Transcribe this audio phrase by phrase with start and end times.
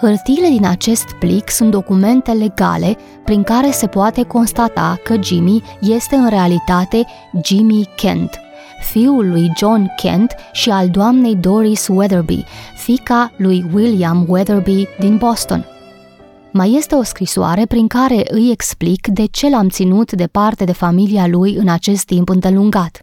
[0.00, 6.14] Hârtiile din acest plic sunt documente legale prin care se poate constata că Jimmy este
[6.14, 7.06] în realitate
[7.44, 8.30] Jimmy Kent,
[8.90, 12.44] fiul lui John Kent și al doamnei Doris Weatherby,
[12.76, 15.66] fica lui William Weatherby din Boston.
[16.52, 21.26] Mai este o scrisoare prin care îi explic de ce l-am ținut departe de familia
[21.26, 23.02] lui în acest timp îndelungat.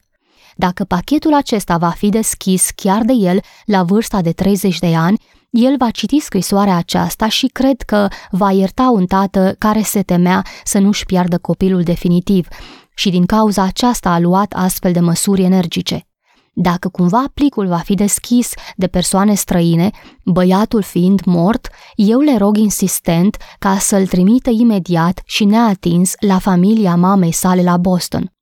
[0.56, 5.18] Dacă pachetul acesta va fi deschis chiar de el la vârsta de 30 de ani,
[5.56, 10.46] el va citi scrisoarea aceasta și cred că va ierta un tată care se temea
[10.64, 12.48] să nu-și piardă copilul definitiv
[12.96, 16.08] și din cauza aceasta a luat astfel de măsuri energice.
[16.54, 19.90] Dacă cumva plicul va fi deschis de persoane străine,
[20.26, 26.96] băiatul fiind mort, eu le rog insistent ca să-l trimită imediat și neatins la familia
[26.96, 28.34] mamei sale la Boston.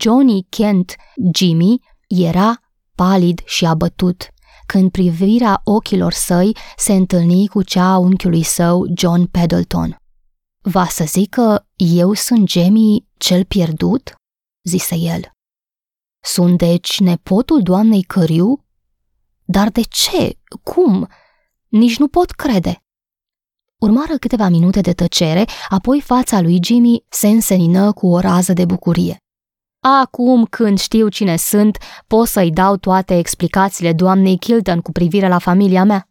[0.00, 0.94] Johnny Kent,
[1.34, 2.58] Jimmy, era
[2.94, 4.33] palid și abătut
[4.66, 9.96] când privirea ochilor săi se întâlni cu cea a unchiului său, John Pendleton.
[10.60, 14.14] Va să zic că eu sunt Jamie cel pierdut?
[14.62, 15.20] zise el.
[16.22, 18.64] Sunt deci nepotul doamnei Căriu?
[19.44, 20.38] Dar de ce?
[20.62, 21.08] Cum?
[21.68, 22.78] Nici nu pot crede.
[23.80, 28.64] Urmară câteva minute de tăcere, apoi fața lui Jimmy se însenină cu o rază de
[28.64, 29.16] bucurie.
[29.86, 35.38] Acum, când știu cine sunt, pot să-i dau toate explicațiile doamnei Kilton cu privire la
[35.38, 36.08] familia mea.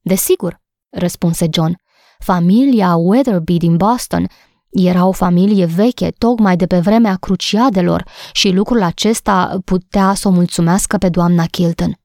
[0.00, 1.76] Desigur, răspunse John.
[2.18, 4.26] Familia Weatherby din Boston
[4.70, 10.30] era o familie veche, tocmai de pe vremea cruciadelor și lucrul acesta putea să o
[10.30, 11.98] mulțumească pe doamna Kilton.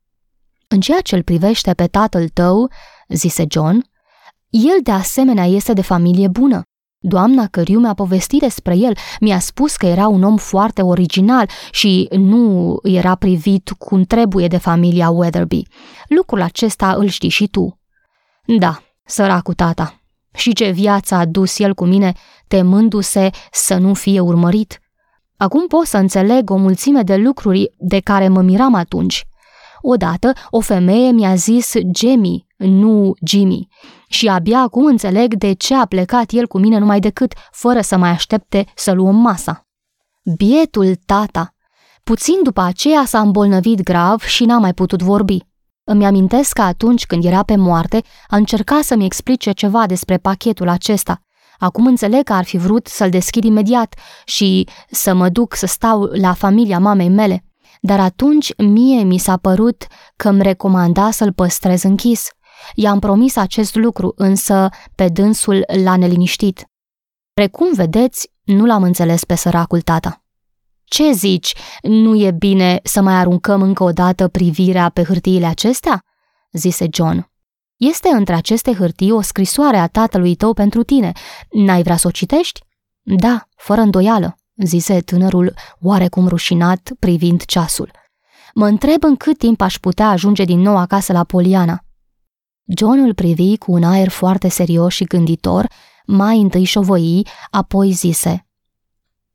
[0.67, 2.69] În ceea ce îl privește pe tatăl tău,
[3.07, 3.89] zise John,
[4.49, 6.61] el de asemenea este de familie bună.
[7.03, 12.07] Doamna Căriu mi-a povestit despre el, mi-a spus că era un om foarte original și
[12.11, 15.61] nu era privit cum trebuie de familia Weatherby.
[16.07, 17.79] Lucrul acesta îl știi și tu.
[18.59, 20.01] Da, săracul tata.
[20.33, 22.13] Și ce viață a dus el cu mine,
[22.47, 24.79] temându-se să nu fie urmărit.
[25.37, 29.23] Acum pot să înțeleg o mulțime de lucruri de care mă miram atunci.
[29.81, 33.67] Odată, o femeie mi-a zis Jamie, nu Jimmy,
[34.11, 37.97] și abia acum înțeleg de ce a plecat el cu mine numai decât, fără să
[37.97, 39.67] mai aștepte să luăm masa.
[40.37, 41.55] Bietul tata!
[42.03, 45.37] Puțin după aceea s-a îmbolnăvit grav și n-a mai putut vorbi.
[45.83, 50.69] Îmi amintesc că atunci când era pe moarte, a încercat să-mi explice ceva despre pachetul
[50.69, 51.21] acesta.
[51.57, 53.95] Acum înțeleg că ar fi vrut să-l deschid imediat
[54.25, 57.45] și să mă duc să stau la familia mamei mele.
[57.81, 59.85] Dar atunci mie mi s-a părut
[60.15, 62.29] că îmi recomanda să-l păstrez închis–
[62.75, 66.65] I-am promis acest lucru, însă pe dânsul l-a neliniștit.
[67.33, 70.23] Precum vedeți, nu l-am înțeles pe săracul tata.
[70.83, 76.03] Ce zici, nu e bine să mai aruncăm încă o dată privirea pe hârtiile acestea?
[76.51, 77.31] zise John.
[77.75, 81.11] Este între aceste hârtii o scrisoare a tatălui tău pentru tine.
[81.49, 82.59] N-ai vrea să o citești?
[83.01, 87.91] Da, fără îndoială, zise tânărul oarecum rușinat privind ceasul.
[88.53, 91.83] Mă întreb în cât timp aș putea ajunge din nou acasă la Poliana.
[92.65, 95.67] John îl privi cu un aer foarte serios și gânditor,
[96.05, 98.47] mai întâi șovăi, apoi zise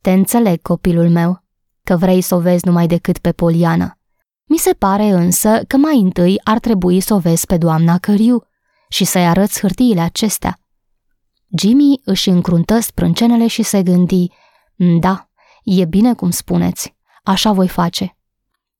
[0.01, 1.45] Te înțeleg, copilul meu,
[1.85, 3.99] că vrei să o vezi numai decât pe Poliana.
[4.45, 8.43] Mi se pare însă că mai întâi ar trebui să o vezi pe doamna Căriu
[8.89, 10.59] și să-i arăți hârtiile acestea.
[11.59, 14.29] Jimmy își încruntă sprâncenele și se gândi,
[15.01, 15.31] da,
[15.65, 18.17] e bine cum spuneți, așa voi face.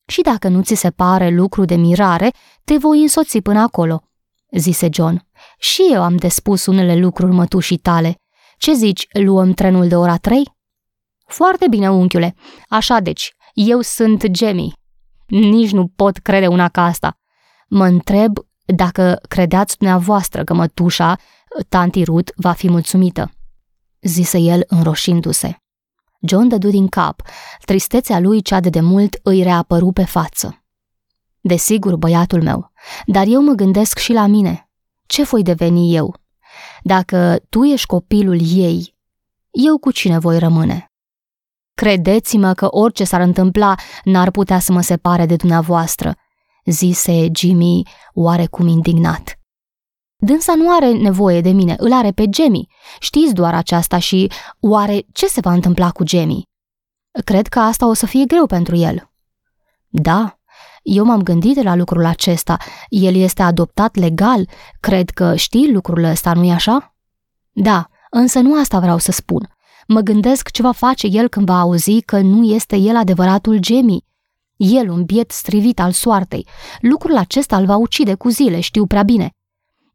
[0.07, 2.33] Și dacă nu ți se pare lucru de mirare,
[2.65, 4.06] te voi însoți până acolo
[4.51, 5.27] zise John.
[5.59, 8.21] Și eu am de spus unele lucruri mătușii tale.
[8.59, 10.55] Ce zici, luăm trenul de ora trei?
[11.27, 12.35] Foarte bine, unchiule.
[12.69, 14.73] Așa deci, eu sunt Jamie.
[15.27, 17.19] Nici nu pot crede una ca asta.
[17.69, 21.17] Mă întreb dacă credeați dumneavoastră că mătușa,
[21.69, 23.33] tanti Ruth, va fi mulțumită.
[24.01, 25.57] Zise el înroșindu-se.
[26.21, 27.23] John dădu din cap.
[27.65, 30.66] Tristețea lui cea de demult îi reapăru pe față.
[31.47, 32.73] Desigur, băiatul meu,
[33.05, 34.69] dar eu mă gândesc și la mine.
[35.07, 36.15] Ce voi deveni eu?
[36.83, 38.97] Dacă tu ești copilul ei,
[39.51, 40.93] eu cu cine voi rămâne?
[41.75, 46.17] Credeți-mă că orice s-ar întâmpla n-ar putea să mă separe de dumneavoastră,
[46.65, 47.83] zise Jimmy
[48.13, 49.39] oarecum indignat.
[50.17, 52.67] Dânsa nu are nevoie de mine, îl are pe Jamie.
[52.99, 56.43] Știți doar aceasta și oare ce se va întâmpla cu Jamie?
[57.25, 59.11] Cred că asta o să fie greu pentru el.
[59.89, 60.36] Da,
[60.83, 62.57] eu m-am gândit la lucrul acesta.
[62.89, 64.49] El este adoptat legal.
[64.81, 66.95] Cred că știi lucrul ăsta, nu-i așa?
[67.53, 69.57] Da, însă nu asta vreau să spun.
[69.87, 74.05] Mă gândesc ce va face el când va auzi că nu este el adevăratul Jamie.
[74.57, 76.47] El, un biet strivit al soartei.
[76.81, 79.31] Lucrul acesta îl va ucide cu zile, știu prea bine.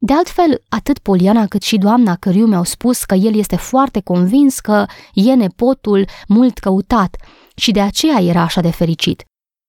[0.03, 4.59] De altfel, atât Poliana cât și doamna Căriu mi-au spus că el este foarte convins
[4.59, 7.15] că e nepotul mult căutat
[7.56, 9.25] și de aceea era așa de fericit.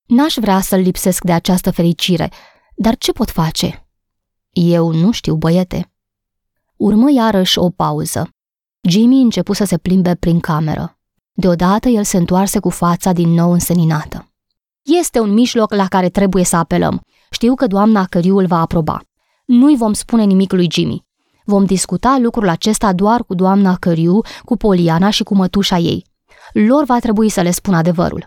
[0.06, 2.30] N-aș vrea să-l lipsesc de această fericire,
[2.76, 3.86] dar ce pot face?
[4.50, 5.92] Eu nu știu, băiete.
[6.76, 8.28] Urmă iarăși o pauză.
[8.88, 10.98] Jimmy începu să se plimbe prin cameră.
[11.32, 14.32] Deodată el se întoarse cu fața din nou înseninată.
[14.82, 17.00] Este un mijloc la care trebuie să apelăm.
[17.30, 19.00] Știu că doamna Căriu îl va aproba.
[19.44, 21.04] Nu-i vom spune nimic lui Jimmy.
[21.44, 26.06] Vom discuta lucrul acesta doar cu doamna Căriu, cu Poliana și cu mătușa ei.
[26.52, 28.26] Lor va trebui să le spun adevărul.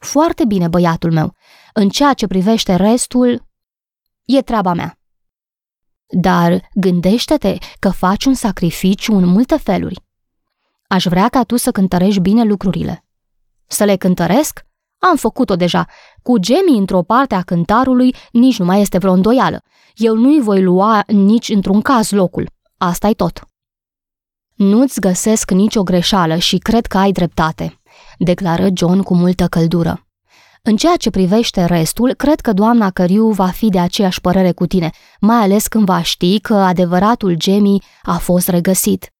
[0.00, 1.34] Foarte bine, băiatul meu.
[1.72, 3.46] În ceea ce privește restul,
[4.24, 4.98] e treaba mea.
[6.06, 10.00] Dar gândește-te că faci un sacrificiu în multe feluri.
[10.88, 13.04] Aș vrea ca tu să cântărești bine lucrurile.
[13.66, 14.60] Să le cântăresc?
[14.98, 15.86] Am făcut-o deja.
[16.22, 19.62] Cu gemii într-o parte a cântarului nici nu mai este vreo îndoială.
[19.94, 22.50] Eu nu-i voi lua nici într-un caz locul.
[22.76, 23.44] asta e tot.
[24.54, 27.79] Nu-ți găsesc nicio greșeală și cred că ai dreptate,
[28.24, 30.04] declară John cu multă căldură.
[30.62, 34.66] În ceea ce privește restul, cred că doamna Căriu va fi de aceeași părere cu
[34.66, 34.90] tine,
[35.20, 39.12] mai ales când va ști că adevăratul Jamie a fost regăsit.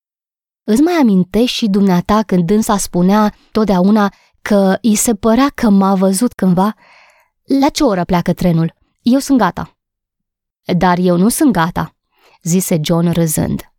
[0.64, 4.12] Îți mai amintești și dumneata când dânsa spunea totdeauna
[4.42, 6.74] că îi se părea că m-a văzut cândva?
[7.60, 8.74] La ce oră pleacă trenul?
[9.02, 9.78] Eu sunt gata.
[10.76, 11.96] Dar eu nu sunt gata,
[12.42, 13.72] zise John râzând.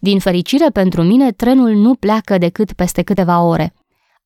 [0.00, 3.74] Din fericire pentru mine, trenul nu pleacă decât peste câteva ore,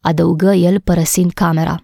[0.02, 1.80] adăugă el părăsind camera.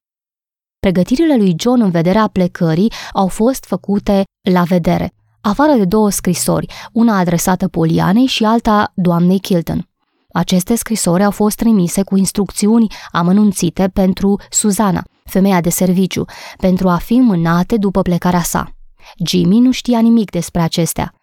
[0.78, 6.66] Pregătirile lui John în vederea plecării au fost făcute la vedere, afară de două scrisori,
[6.92, 9.88] una adresată Polianei și alta doamnei Kilton.
[10.32, 16.24] Aceste scrisori au fost trimise cu instrucțiuni amănunțite pentru Suzana, femeia de serviciu,
[16.56, 18.72] pentru a fi mânate după plecarea sa.
[19.26, 21.14] Jimmy nu știa nimic despre acestea.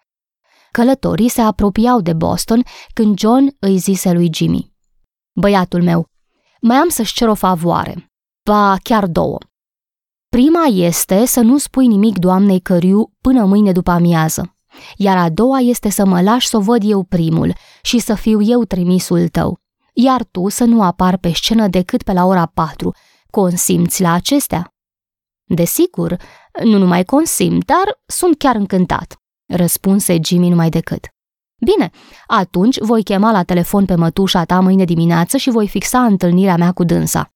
[0.70, 2.62] Călătorii se apropiau de Boston
[2.94, 4.72] când John îi zise lui Jimmy.
[5.32, 6.06] Băiatul meu,
[6.60, 8.10] mai am să-și cer o favoare.
[8.44, 9.38] Ba, chiar două.
[10.28, 14.56] Prima este să nu spui nimic doamnei Căriu până mâine după amiază,
[14.96, 18.42] iar a doua este să mă lași să o văd eu primul și să fiu
[18.42, 19.58] eu trimisul tău,
[19.92, 22.94] iar tu să nu apar pe scenă decât pe la ora patru.
[23.30, 24.74] Consimți la acestea?
[25.44, 26.16] Desigur,
[26.64, 31.15] nu numai consimt, dar sunt chiar încântat, răspunse Jimmy numai decât.
[31.58, 31.90] Bine,
[32.26, 36.72] atunci voi chema la telefon pe mătușa ta mâine dimineață și voi fixa întâlnirea mea
[36.72, 37.30] cu dânsa.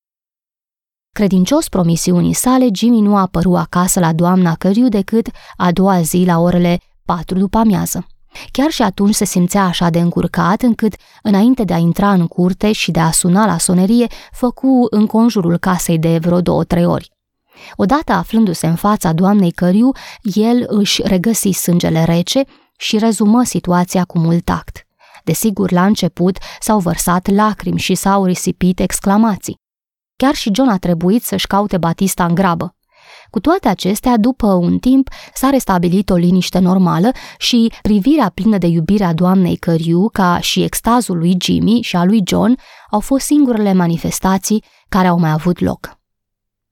[1.13, 6.25] Credincios promisiunii sale, Jimmy nu a apărut acasă la doamna Căriu decât a doua zi
[6.27, 8.07] la orele patru după amiază.
[8.53, 12.73] Chiar și atunci se simțea așa de încurcat încât, înainte de a intra în curte
[12.73, 17.11] și de a suna la sonerie, făcu în conjurul casei de vreo două-trei ori.
[17.77, 19.91] Odată aflându-se în fața doamnei Căriu,
[20.23, 22.43] el își regăsi sângele rece
[22.79, 24.85] și rezumă situația cu mult tact.
[25.25, 29.59] Desigur, la început s-au vărsat lacrimi și s-au risipit exclamații.
[30.17, 32.75] Chiar și John a trebuit să-și caute Batista în grabă.
[33.31, 38.67] Cu toate acestea, după un timp, s-a restabilit o liniște normală și privirea plină de
[38.67, 42.57] iubire a doamnei Căriu, ca și extazul lui Jimmy și a lui John,
[42.91, 46.00] au fost singurele manifestații care au mai avut loc.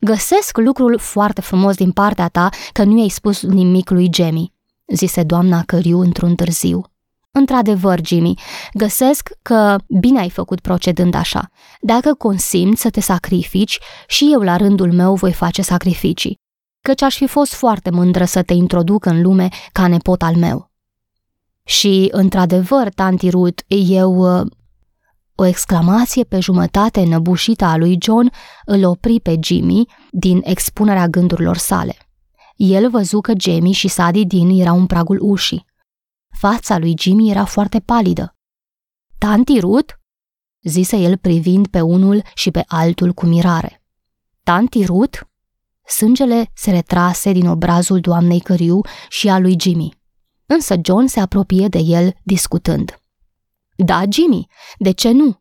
[0.01, 4.53] Găsesc lucrul foarte frumos din partea ta că nu i-ai spus nimic lui Jamie,
[4.87, 6.85] zise doamna Căriu într-un târziu.
[7.31, 8.35] Într-adevăr, Jimmy,
[8.73, 11.51] găsesc că bine ai făcut procedând așa.
[11.81, 16.41] Dacă consimți să te sacrifici, și eu la rândul meu voi face sacrificii.
[16.81, 20.71] Căci aș fi fost foarte mândră să te introduc în lume ca nepot al meu.
[21.65, 24.45] Și, într-adevăr, tanti Ruth, eu...
[25.39, 28.31] Uh, o exclamație pe jumătate năbușită a lui John
[28.65, 31.97] îl opri pe Jimmy din expunerea gândurilor sale.
[32.57, 35.67] El văzu că Jamie și Sadie Dean erau în pragul ușii.
[36.39, 38.37] Fața lui Jimmy era foarte palidă.
[39.19, 39.95] Tanti Ruth?
[40.63, 43.83] zise el privind pe unul și pe altul cu mirare.
[44.43, 45.21] Tanti Ruth?
[45.87, 49.99] Sângele se retrase din obrazul doamnei Căriu și a lui Jimmy.
[50.47, 53.03] Însă John se apropie de el discutând.
[53.85, 54.47] Da, Jimmy,
[54.79, 55.37] de ce nu?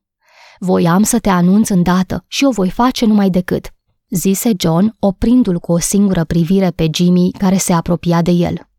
[0.60, 3.74] Voiam să te anunț îndată și o voi face numai decât,
[4.10, 8.70] zise John, oprindu-l cu o singură privire pe Jimmy care se apropia de el.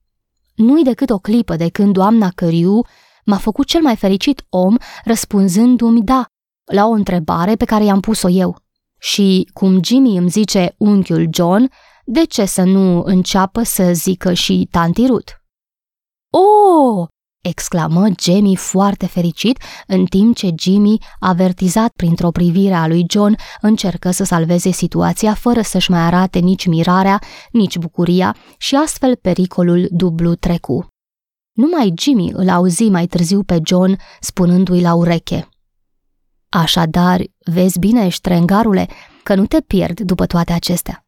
[0.54, 2.80] nu-i decât o clipă de când doamna Căriu
[3.24, 6.24] m-a făcut cel mai fericit om răspunzându-mi da
[6.72, 8.56] la o întrebare pe care i-am pus-o eu.
[8.98, 11.70] Și cum Jimmy îmi zice unchiul John,
[12.04, 15.32] de ce să nu înceapă să zică și tanti Ruth?
[16.30, 16.57] Oh!
[17.40, 24.11] Exclamă Jamie foarte fericit, în timp ce Jimmy, avertizat printr-o privire a lui John, încercă
[24.11, 27.21] să salveze situația fără să-și mai arate nici mirarea,
[27.52, 30.87] nici bucuria și astfel pericolul dublu trecu.
[31.52, 35.49] Numai Jimmy îl auzi mai târziu pe John spunându-i la ureche.
[36.49, 38.88] Așadar, vezi bine, ștrengarule,
[39.23, 41.07] că nu te pierd după toate acestea.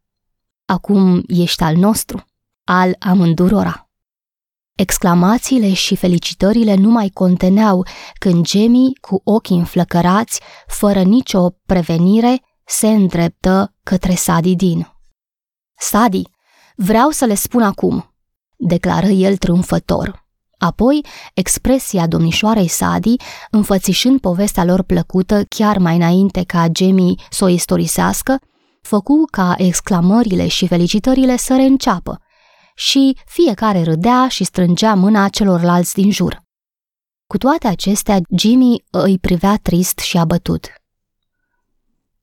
[0.64, 2.24] Acum ești al nostru,
[2.64, 3.89] al amândurora.
[4.80, 7.86] Exclamațiile și felicitările nu mai conteneau
[8.18, 14.88] când Jamie, cu ochii înflăcărați, fără nicio prevenire, se îndreptă către Sadi din.
[15.78, 16.22] Sadi,
[16.76, 18.14] vreau să le spun acum,
[18.56, 20.26] declară el triumfător.
[20.58, 23.16] Apoi, expresia domnișoarei Sadi,
[23.50, 28.38] înfățișând povestea lor plăcută chiar mai înainte ca Jamie să o istorisească,
[28.82, 32.20] făcu ca exclamările și felicitările să reînceapă
[32.80, 36.42] și fiecare râdea și strângea mâna celorlalți din jur.
[37.26, 40.66] Cu toate acestea, Jimmy îi privea trist și abătut.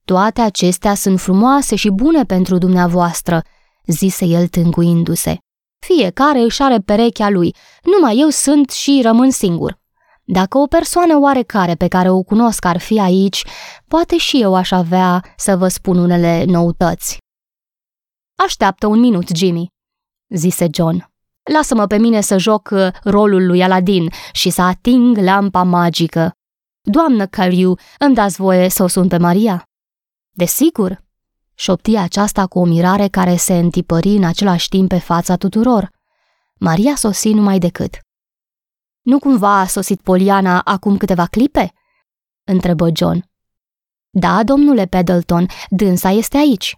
[0.05, 3.43] Toate acestea sunt frumoase și bune pentru dumneavoastră,
[3.85, 5.37] zise el tânguindu-se.
[5.85, 9.79] Fiecare își are perechea lui, numai eu sunt și rămân singur.
[10.23, 13.43] Dacă o persoană oarecare pe care o cunosc ar fi aici,
[13.87, 17.17] poate și eu aș avea să vă spun unele noutăți.
[18.35, 19.75] Așteaptă un minut, Jimmy,
[20.29, 21.11] zise John.
[21.43, 26.31] Lasă-mă pe mine să joc uh, rolul lui Aladin și să ating lampa magică.
[26.81, 29.69] Doamnă Cariu, îmi dați voie să o sun pe Maria?
[30.29, 31.03] Desigur,
[31.53, 35.89] șopti aceasta cu o mirare care se întipări în același timp pe fața tuturor.
[36.59, 37.99] Maria sosi numai decât.
[39.01, 41.73] Nu cumva a sosit Poliana acum câteva clipe?
[42.43, 43.29] întrebă John.
[44.09, 46.77] Da, domnule Pendleton, dânsa este aici.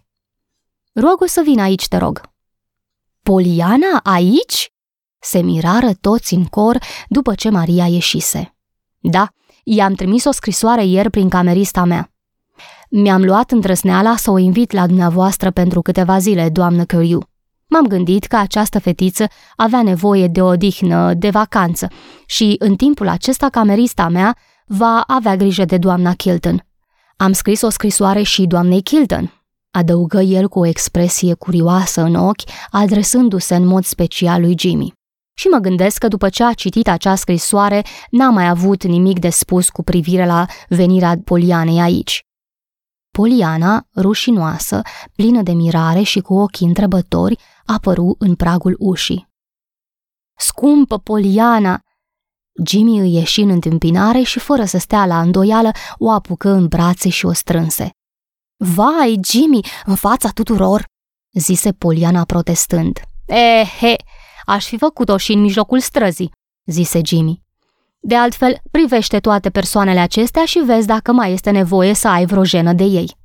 [0.92, 2.29] Rog să vină aici, te rog.
[3.22, 4.72] Poliana aici?
[5.18, 8.56] Se mirară toți în cor după ce Maria ieșise.
[8.98, 9.28] Da,
[9.64, 12.12] i-am trimis o scrisoare ieri prin camerista mea.
[12.90, 17.20] Mi-am luat îndrăzneala să o invit la dumneavoastră pentru câteva zile, doamnă Curiu.
[17.66, 21.88] M-am gândit că această fetiță avea nevoie de odihnă, de vacanță
[22.26, 24.36] și în timpul acesta camerista mea
[24.66, 26.66] va avea grijă de doamna Kilton.
[27.16, 29.39] Am scris o scrisoare și doamnei Kilton,
[29.70, 34.92] adăugă el cu o expresie curioasă în ochi, adresându-se în mod special lui Jimmy.
[35.38, 39.30] Și mă gândesc că după ce a citit acea scrisoare, n-a mai avut nimic de
[39.30, 42.24] spus cu privire la venirea Polianei aici.
[43.10, 44.82] Poliana, rușinoasă,
[45.16, 49.28] plină de mirare și cu ochii întrebători, apăru în pragul ușii.
[50.38, 51.80] Scumpă Poliana!
[52.64, 57.08] Jimmy îi ieși în întâmpinare și, fără să stea la îndoială, o apucă în brațe
[57.08, 57.90] și o strânse.
[58.62, 60.84] Vai, Jimmy, în fața tuturor!"
[61.32, 63.00] zise Poliana protestând.
[63.26, 63.96] Ehe,
[64.44, 66.32] aș fi făcut-o și în mijlocul străzii,
[66.66, 67.42] zise Jimmy.
[68.00, 72.44] De altfel, privește toate persoanele acestea și vezi dacă mai este nevoie să ai vreo
[72.44, 73.16] jenă de ei.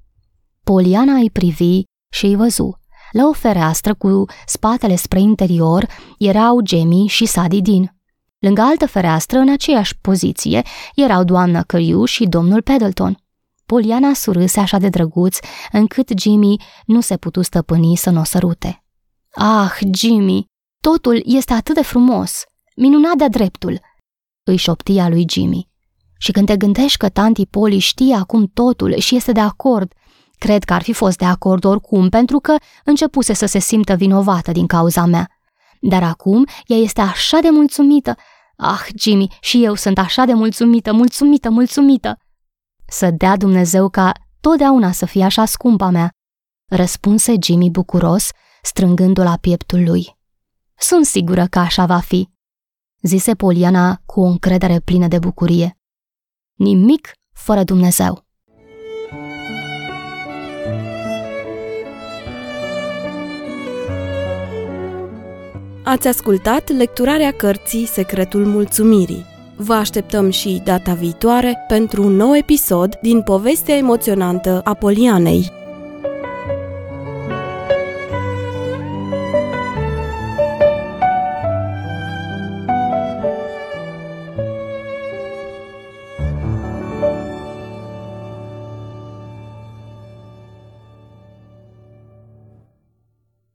[0.63, 1.81] Poliana îi privi
[2.13, 2.79] și îi văzu.
[3.11, 5.85] La o fereastră cu spatele spre interior
[6.17, 7.95] erau Jamie și Sadie Dean.
[8.39, 10.61] Lângă altă fereastră, în aceeași poziție,
[10.95, 13.17] erau doamna Căriu și domnul Pendleton.
[13.65, 15.37] Poliana surâse așa de drăguț,
[15.71, 16.55] încât Jimmy
[16.85, 18.83] nu se putu stăpâni să nu o sărute.
[19.31, 20.45] Ah, Jimmy,
[20.81, 22.43] totul este atât de frumos,
[22.75, 23.79] minunat de-a dreptul,
[24.43, 25.69] îi șoptia lui Jimmy.
[26.17, 29.93] Și când te gândești că tanti Poli știe acum totul și este de acord,
[30.37, 34.51] cred că ar fi fost de acord oricum, pentru că începuse să se simtă vinovată
[34.51, 35.29] din cauza mea.
[35.81, 38.15] Dar acum ea este așa de mulțumită.
[38.57, 42.17] Ah, Jimmy, și eu sunt așa de mulțumită, mulțumită, mulțumită.
[42.97, 44.11] Să dea Dumnezeu ca
[44.41, 46.09] totdeauna să fie așa scumpa mea,
[46.71, 48.29] răspunse Jimmy bucuros,
[48.61, 50.17] strângându-o la pieptul lui.
[50.77, 52.29] Sunt sigură că așa va fi,
[53.01, 55.77] zise Poliana cu o încredere plină de bucurie.
[56.53, 58.25] Nimic fără Dumnezeu.
[65.83, 72.95] Ați ascultat lecturarea cărții Secretul Mulțumirii Vă așteptăm și data viitoare pentru un nou episod
[73.01, 75.64] din povestea emoționantă a Polianei.